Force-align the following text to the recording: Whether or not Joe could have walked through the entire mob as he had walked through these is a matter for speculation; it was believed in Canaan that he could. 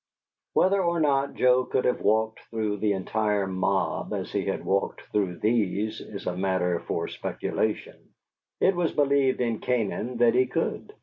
Whether 0.53 0.81
or 0.83 0.99
not 0.99 1.35
Joe 1.35 1.63
could 1.63 1.85
have 1.85 2.01
walked 2.01 2.39
through 2.49 2.77
the 2.77 2.93
entire 2.93 3.45
mob 3.45 4.15
as 4.15 4.31
he 4.31 4.45
had 4.45 4.65
walked 4.65 5.01
through 5.11 5.37
these 5.37 5.99
is 6.01 6.25
a 6.25 6.35
matter 6.35 6.79
for 6.79 7.07
speculation; 7.07 8.09
it 8.59 8.75
was 8.75 8.91
believed 8.93 9.41
in 9.41 9.59
Canaan 9.59 10.17
that 10.17 10.33
he 10.33 10.47
could. 10.47 10.91